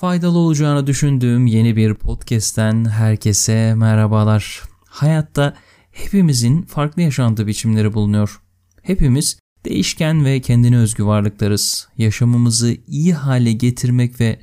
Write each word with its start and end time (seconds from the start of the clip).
Faydalı 0.00 0.38
olacağını 0.38 0.86
düşündüğüm 0.86 1.46
yeni 1.46 1.76
bir 1.76 1.94
podcast'ten 1.94 2.84
herkese 2.84 3.74
merhabalar. 3.74 4.62
Hayatta 4.86 5.56
hepimizin 5.90 6.62
farklı 6.62 7.02
yaşantı 7.02 7.46
biçimleri 7.46 7.94
bulunuyor. 7.94 8.40
Hepimiz 8.82 9.38
değişken 9.64 10.24
ve 10.24 10.40
kendine 10.40 10.78
özgü 10.78 11.04
varlıklarız. 11.04 11.88
Yaşamımızı 11.96 12.76
iyi 12.86 13.14
hale 13.14 13.52
getirmek 13.52 14.20
ve 14.20 14.40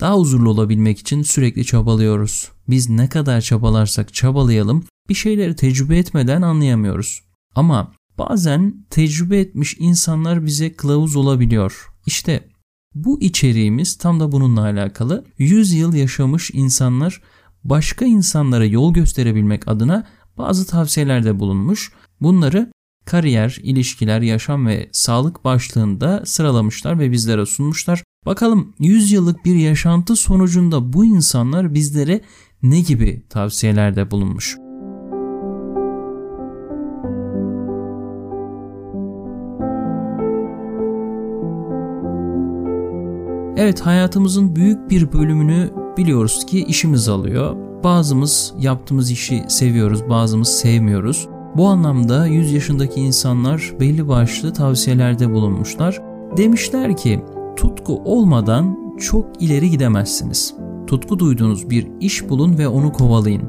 daha 0.00 0.16
huzurlu 0.16 0.50
olabilmek 0.50 0.98
için 0.98 1.22
sürekli 1.22 1.64
çabalıyoruz. 1.64 2.50
Biz 2.68 2.88
ne 2.88 3.08
kadar 3.08 3.40
çabalarsak 3.40 4.14
çabalayalım 4.14 4.84
bir 5.08 5.14
şeyleri 5.14 5.56
tecrübe 5.56 5.98
etmeden 5.98 6.42
anlayamıyoruz. 6.42 7.22
Ama 7.54 7.92
bazen 8.18 8.86
tecrübe 8.90 9.38
etmiş 9.38 9.76
insanlar 9.78 10.46
bize 10.46 10.72
kılavuz 10.72 11.16
olabiliyor. 11.16 11.88
İşte 12.06 12.51
bu 12.94 13.20
içeriğimiz 13.20 13.96
tam 13.96 14.20
da 14.20 14.32
bununla 14.32 14.62
alakalı. 14.62 15.24
100 15.38 15.72
yıl 15.72 15.94
yaşamış 15.94 16.50
insanlar 16.54 17.22
başka 17.64 18.04
insanlara 18.04 18.64
yol 18.64 18.94
gösterebilmek 18.94 19.68
adına 19.68 20.06
bazı 20.38 20.66
tavsiyelerde 20.66 21.38
bulunmuş. 21.38 21.92
Bunları 22.20 22.72
kariyer, 23.04 23.58
ilişkiler, 23.62 24.20
yaşam 24.20 24.66
ve 24.66 24.88
sağlık 24.92 25.44
başlığında 25.44 26.22
sıralamışlar 26.26 26.98
ve 26.98 27.12
bizlere 27.12 27.46
sunmuşlar. 27.46 28.02
Bakalım 28.26 28.74
100 28.78 29.12
yıllık 29.12 29.44
bir 29.44 29.54
yaşantı 29.54 30.16
sonucunda 30.16 30.92
bu 30.92 31.04
insanlar 31.04 31.74
bizlere 31.74 32.20
ne 32.62 32.80
gibi 32.80 33.22
tavsiyelerde 33.28 34.10
bulunmuş? 34.10 34.56
Evet 43.62 43.80
hayatımızın 43.80 44.56
büyük 44.56 44.90
bir 44.90 45.12
bölümünü 45.12 45.70
biliyoruz 45.96 46.46
ki 46.46 46.64
işimiz 46.64 47.08
alıyor. 47.08 47.56
Bazımız 47.84 48.54
yaptığımız 48.58 49.10
işi 49.10 49.44
seviyoruz, 49.48 50.08
bazımız 50.08 50.48
sevmiyoruz. 50.48 51.28
Bu 51.56 51.66
anlamda 51.66 52.26
100 52.26 52.52
yaşındaki 52.52 53.00
insanlar 53.00 53.72
belli 53.80 54.08
başlı 54.08 54.52
tavsiyelerde 54.52 55.32
bulunmuşlar. 55.32 56.02
Demişler 56.36 56.96
ki 56.96 57.22
tutku 57.56 58.02
olmadan 58.04 58.96
çok 59.00 59.42
ileri 59.42 59.70
gidemezsiniz. 59.70 60.54
Tutku 60.86 61.18
duyduğunuz 61.18 61.70
bir 61.70 61.88
iş 62.00 62.28
bulun 62.28 62.58
ve 62.58 62.68
onu 62.68 62.92
kovalayın. 62.92 63.42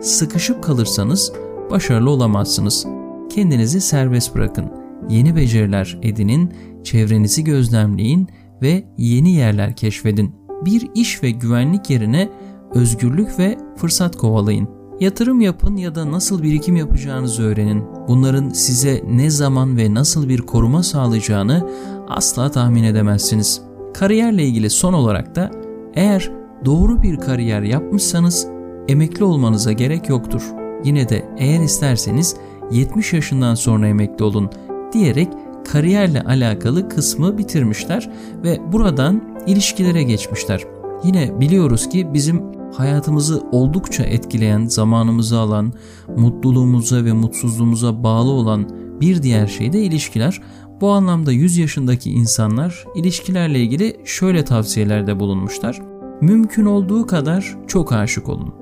Sıkışıp 0.00 0.62
kalırsanız 0.62 1.32
başarılı 1.70 2.10
olamazsınız. 2.10 2.86
Kendinizi 3.34 3.80
serbest 3.80 4.34
bırakın. 4.34 4.64
Yeni 5.08 5.36
beceriler 5.36 5.98
edinin, 6.02 6.54
çevrenizi 6.84 7.44
gözlemleyin 7.44 8.28
ve 8.62 8.84
yeni 8.98 9.32
yerler 9.32 9.76
keşfedin. 9.76 10.34
Bir 10.64 10.88
iş 10.94 11.22
ve 11.22 11.30
güvenlik 11.30 11.90
yerine 11.90 12.28
özgürlük 12.74 13.38
ve 13.38 13.58
fırsat 13.76 14.16
kovalayın. 14.16 14.68
Yatırım 15.00 15.40
yapın 15.40 15.76
ya 15.76 15.94
da 15.94 16.12
nasıl 16.12 16.42
birikim 16.42 16.76
yapacağınızı 16.76 17.42
öğrenin. 17.42 17.84
Bunların 18.08 18.48
size 18.48 19.02
ne 19.10 19.30
zaman 19.30 19.76
ve 19.76 19.94
nasıl 19.94 20.28
bir 20.28 20.40
koruma 20.40 20.82
sağlayacağını 20.82 21.70
asla 22.08 22.50
tahmin 22.50 22.82
edemezsiniz. 22.82 23.62
Kariyerle 23.94 24.44
ilgili 24.44 24.70
son 24.70 24.92
olarak 24.92 25.36
da 25.36 25.50
eğer 25.94 26.30
doğru 26.64 27.02
bir 27.02 27.16
kariyer 27.16 27.62
yapmışsanız 27.62 28.46
emekli 28.88 29.24
olmanıza 29.24 29.72
gerek 29.72 30.08
yoktur. 30.08 30.42
Yine 30.84 31.08
de 31.08 31.28
eğer 31.38 31.60
isterseniz 31.60 32.36
70 32.70 33.12
yaşından 33.12 33.54
sonra 33.54 33.88
emekli 33.88 34.24
olun 34.24 34.50
diyerek 34.92 35.28
kariyerle 35.64 36.22
alakalı 36.22 36.88
kısmı 36.88 37.38
bitirmişler 37.38 38.10
ve 38.44 38.72
buradan 38.72 39.22
ilişkilere 39.46 40.02
geçmişler. 40.02 40.62
Yine 41.04 41.40
biliyoruz 41.40 41.88
ki 41.88 42.08
bizim 42.14 42.42
hayatımızı 42.76 43.42
oldukça 43.52 44.02
etkileyen, 44.02 44.66
zamanımızı 44.66 45.38
alan, 45.38 45.72
mutluluğumuza 46.16 47.04
ve 47.04 47.12
mutsuzluğumuza 47.12 48.02
bağlı 48.02 48.30
olan 48.30 48.68
bir 49.00 49.22
diğer 49.22 49.46
şey 49.46 49.72
de 49.72 49.80
ilişkiler. 49.80 50.40
Bu 50.80 50.90
anlamda 50.90 51.32
100 51.32 51.56
yaşındaki 51.56 52.10
insanlar 52.10 52.84
ilişkilerle 52.94 53.60
ilgili 53.60 53.96
şöyle 54.04 54.44
tavsiyelerde 54.44 55.20
bulunmuşlar. 55.20 55.82
Mümkün 56.20 56.64
olduğu 56.64 57.06
kadar 57.06 57.56
çok 57.66 57.92
aşık 57.92 58.28
olun. 58.28 58.54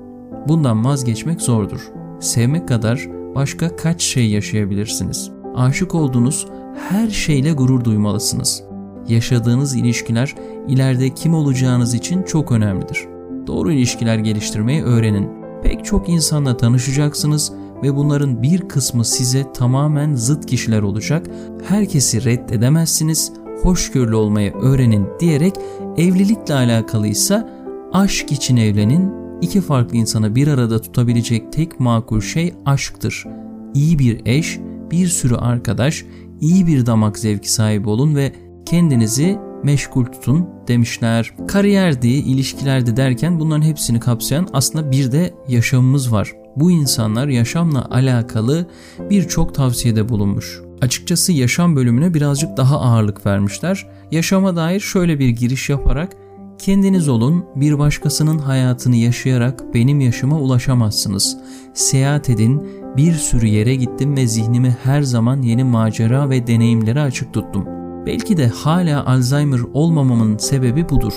Bundan 0.47 0.85
vazgeçmek 0.85 1.41
zordur. 1.41 1.91
Sevmek 2.19 2.67
kadar 2.67 3.07
başka 3.35 3.75
kaç 3.75 4.01
şey 4.01 4.29
yaşayabilirsiniz? 4.29 5.31
Aşık 5.55 5.95
olduğunuz 5.95 6.47
her 6.75 7.09
şeyle 7.09 7.51
gurur 7.53 7.83
duymalısınız. 7.83 8.63
Yaşadığınız 9.07 9.75
ilişkiler 9.75 10.35
ileride 10.67 11.09
kim 11.09 11.33
olacağınız 11.33 11.93
için 11.93 12.23
çok 12.23 12.51
önemlidir. 12.51 13.07
Doğru 13.47 13.71
ilişkiler 13.71 14.17
geliştirmeyi 14.17 14.83
öğrenin. 14.83 15.29
Pek 15.63 15.85
çok 15.85 16.09
insanla 16.09 16.57
tanışacaksınız 16.57 17.53
ve 17.83 17.95
bunların 17.95 18.43
bir 18.43 18.61
kısmı 18.61 19.05
size 19.05 19.53
tamamen 19.53 20.15
zıt 20.15 20.45
kişiler 20.45 20.81
olacak. 20.81 21.27
Herkesi 21.67 22.25
reddedemezsiniz. 22.25 23.33
Hoşgörülü 23.63 24.15
olmayı 24.15 24.53
öğrenin 24.53 25.07
diyerek 25.19 25.55
evlilikle 25.97 26.53
alakalıysa 26.53 27.49
aşk 27.93 28.31
için 28.31 28.57
evlenin. 28.57 29.11
İki 29.41 29.61
farklı 29.61 29.97
insanı 29.97 30.35
bir 30.35 30.47
arada 30.47 30.81
tutabilecek 30.81 31.51
tek 31.53 31.79
makul 31.79 32.21
şey 32.21 32.53
aşktır. 32.65 33.25
İyi 33.73 33.99
bir 33.99 34.21
eş, 34.25 34.59
bir 34.91 35.07
sürü 35.07 35.35
arkadaş, 35.35 36.05
iyi 36.41 36.67
bir 36.67 36.85
damak 36.85 37.19
zevki 37.19 37.51
sahibi 37.51 37.89
olun 37.89 38.15
ve 38.15 38.33
kendinizi 38.65 39.37
meşgul 39.63 40.05
tutun 40.05 40.49
demişler. 40.67 41.33
Kariyerdi, 41.47 42.07
ilişkilerde 42.07 42.97
derken 42.97 43.39
bunların 43.39 43.61
hepsini 43.61 43.99
kapsayan 43.99 44.47
aslında 44.53 44.91
bir 44.91 45.11
de 45.11 45.33
yaşamımız 45.47 46.11
var. 46.11 46.31
Bu 46.55 46.71
insanlar 46.71 47.27
yaşamla 47.27 47.87
alakalı 47.89 48.67
birçok 49.09 49.55
tavsiyede 49.55 50.09
bulunmuş. 50.09 50.61
Açıkçası 50.81 51.31
yaşam 51.31 51.75
bölümüne 51.75 52.13
birazcık 52.13 52.57
daha 52.57 52.79
ağırlık 52.79 53.25
vermişler. 53.25 53.87
Yaşama 54.11 54.55
dair 54.55 54.79
şöyle 54.79 55.19
bir 55.19 55.29
giriş 55.29 55.69
yaparak 55.69 56.20
Kendiniz 56.61 57.09
olun, 57.09 57.45
bir 57.55 57.79
başkasının 57.79 58.37
hayatını 58.37 58.95
yaşayarak 58.95 59.73
benim 59.73 59.99
yaşıma 59.99 60.39
ulaşamazsınız. 60.39 61.37
Seyahat 61.73 62.29
edin, 62.29 62.67
bir 62.97 63.13
sürü 63.13 63.47
yere 63.47 63.75
gittim 63.75 64.17
ve 64.17 64.27
zihnimi 64.27 64.77
her 64.83 65.01
zaman 65.01 65.41
yeni 65.41 65.63
macera 65.63 66.29
ve 66.29 66.47
deneyimlere 66.47 67.01
açık 67.01 67.33
tuttum. 67.33 67.65
Belki 68.05 68.37
de 68.37 68.47
hala 68.47 69.05
Alzheimer 69.05 69.59
olmamamın 69.73 70.37
sebebi 70.37 70.89
budur. 70.89 71.13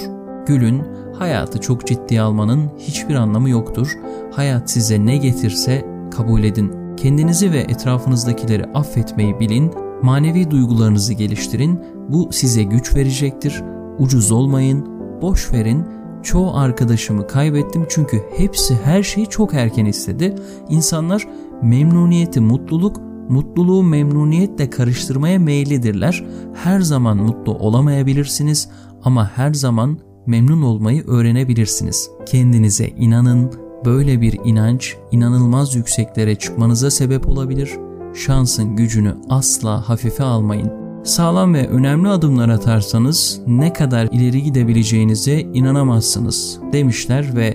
Gülün, 0.47 0.83
hayatı 1.19 1.61
çok 1.61 1.87
ciddiye 1.87 2.21
almanın 2.21 2.71
hiçbir 2.79 3.15
anlamı 3.15 3.51
yoktur. 3.51 3.99
Hayat 4.33 4.71
size 4.71 5.07
ne 5.07 5.17
getirse 5.17 5.85
kabul 6.11 6.45
edin. 6.45 6.97
Kendinizi 6.97 7.53
ve 7.53 7.59
etrafınızdakileri 7.59 8.65
affetmeyi 8.65 9.41
bilin, 9.41 9.73
manevi 10.03 10.51
duygularınızı 10.51 11.13
geliştirin. 11.13 11.81
Bu 12.09 12.33
size 12.33 12.63
güç 12.63 12.97
verecektir. 12.97 13.63
Ucuz 13.99 14.33
olmayın, 14.33 14.94
boş 15.25 15.53
verin. 15.53 15.85
Çoğu 16.23 16.57
arkadaşımı 16.57 17.27
kaybettim 17.27 17.87
çünkü 17.89 18.23
hepsi 18.37 18.75
her 18.85 19.03
şeyi 19.03 19.27
çok 19.27 19.55
erken 19.55 19.85
istedi. 19.85 20.35
İnsanlar 20.69 21.29
memnuniyeti 21.63 22.41
mutluluk, 22.41 23.01
mutluluğu 23.29 23.83
memnuniyetle 23.83 24.71
karıştırmaya 24.71 25.39
meyillidirler. 25.39 26.25
Her 26.55 26.81
zaman 26.81 27.17
mutlu 27.17 27.55
olamayabilirsiniz 27.55 28.69
ama 29.05 29.31
her 29.35 29.55
zaman 29.55 29.99
memnun 30.27 30.63
olmayı 30.63 31.07
öğrenebilirsiniz. 31.07 32.11
Kendinize 32.27 32.89
inanın. 32.89 33.53
Böyle 33.85 34.21
bir 34.21 34.41
inanç 34.45 34.97
inanılmaz 35.13 35.75
yükseklere 35.75 36.35
çıkmanıza 36.35 36.91
sebep 36.91 37.29
olabilir. 37.29 37.71
Şansın 38.15 38.77
gücünü 38.77 39.15
asla 39.29 39.89
hafife 39.89 40.25
almayın. 40.25 40.84
Sağlam 41.05 41.55
ve 41.55 41.69
önemli 41.69 42.09
adımlar 42.09 42.49
atarsanız 42.49 43.41
ne 43.47 43.73
kadar 43.73 44.09
ileri 44.13 44.43
gidebileceğinize 44.43 45.41
inanamazsınız 45.41 46.59
demişler 46.73 47.37
ve 47.37 47.55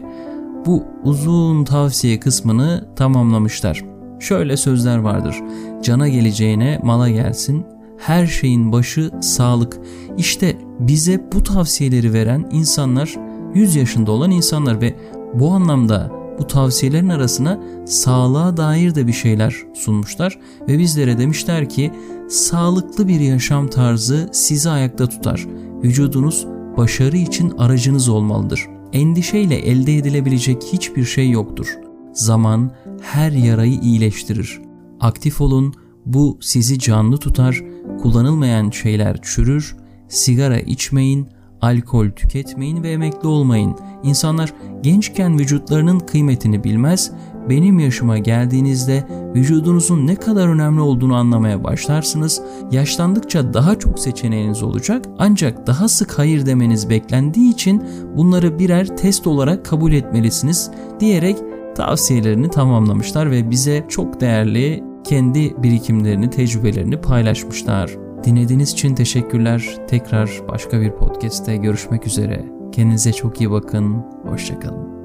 bu 0.65 0.83
uzun 1.03 1.63
tavsiye 1.63 2.19
kısmını 2.19 2.85
tamamlamışlar. 2.95 3.83
Şöyle 4.19 4.57
sözler 4.57 4.97
vardır. 4.97 5.35
Cana 5.83 6.07
geleceğine 6.07 6.79
mala 6.83 7.09
gelsin. 7.09 7.65
Her 7.97 8.27
şeyin 8.27 8.71
başı 8.71 9.11
sağlık. 9.21 9.77
İşte 10.17 10.57
bize 10.79 11.23
bu 11.33 11.43
tavsiyeleri 11.43 12.13
veren 12.13 12.49
insanlar 12.51 13.15
100 13.53 13.75
yaşında 13.75 14.11
olan 14.11 14.31
insanlar 14.31 14.81
ve 14.81 14.95
bu 15.33 15.51
anlamda 15.51 16.18
bu 16.39 16.47
tavsiyelerin 16.47 17.09
arasına 17.09 17.59
sağlığa 17.85 18.57
dair 18.57 18.95
de 18.95 19.07
bir 19.07 19.13
şeyler 19.13 19.55
sunmuşlar 19.73 20.39
ve 20.67 20.79
bizlere 20.79 21.17
demişler 21.17 21.69
ki 21.69 21.91
sağlıklı 22.29 23.07
bir 23.07 23.19
yaşam 23.19 23.67
tarzı 23.67 24.29
sizi 24.33 24.69
ayakta 24.69 25.09
tutar. 25.09 25.47
Vücudunuz 25.83 26.47
başarı 26.77 27.17
için 27.17 27.49
aracınız 27.57 28.09
olmalıdır. 28.09 28.67
Endişeyle 28.93 29.55
elde 29.55 29.97
edilebilecek 29.97 30.63
hiçbir 30.63 31.05
şey 31.05 31.29
yoktur. 31.29 31.67
Zaman 32.13 32.71
her 33.01 33.31
yarayı 33.31 33.79
iyileştirir. 33.79 34.61
Aktif 34.99 35.41
olun, 35.41 35.73
bu 36.05 36.37
sizi 36.41 36.79
canlı 36.79 37.17
tutar, 37.17 37.61
kullanılmayan 38.01 38.69
şeyler 38.69 39.19
çürür, 39.21 39.75
sigara 40.07 40.59
içmeyin, 40.59 41.27
alkol 41.61 42.09
tüketmeyin 42.09 42.83
ve 42.83 42.91
emekli 42.91 43.27
olmayın. 43.27 43.75
İnsanlar 44.03 44.53
gençken 44.81 45.39
vücutlarının 45.39 45.99
kıymetini 45.99 46.63
bilmez, 46.63 47.11
benim 47.49 47.79
yaşıma 47.79 48.17
geldiğinizde 48.17 49.07
vücudunuzun 49.35 50.07
ne 50.07 50.15
kadar 50.15 50.47
önemli 50.47 50.81
olduğunu 50.81 51.15
anlamaya 51.15 51.63
başlarsınız. 51.63 52.41
Yaşlandıkça 52.71 53.53
daha 53.53 53.79
çok 53.79 53.99
seçeneğiniz 53.99 54.63
olacak 54.63 55.05
ancak 55.17 55.67
daha 55.67 55.87
sık 55.87 56.19
hayır 56.19 56.45
demeniz 56.45 56.89
beklendiği 56.89 57.53
için 57.53 57.83
bunları 58.15 58.59
birer 58.59 58.97
test 58.97 59.27
olarak 59.27 59.65
kabul 59.65 59.91
etmelisiniz 59.91 60.71
diyerek 60.99 61.37
tavsiyelerini 61.75 62.49
tamamlamışlar 62.49 63.31
ve 63.31 63.49
bize 63.49 63.85
çok 63.89 64.21
değerli 64.21 64.83
kendi 65.03 65.63
birikimlerini, 65.63 66.29
tecrübelerini 66.29 67.01
paylaşmışlar. 67.01 68.08
Dinlediğiniz 68.23 68.71
için 68.71 68.95
teşekkürler. 68.95 69.77
Tekrar 69.87 70.29
başka 70.47 70.81
bir 70.81 70.91
podcast'te 70.91 71.55
görüşmek 71.55 72.07
üzere. 72.07 72.45
Kendinize 72.71 73.13
çok 73.13 73.41
iyi 73.41 73.51
bakın. 73.51 74.05
Hoşçakalın. 74.23 74.98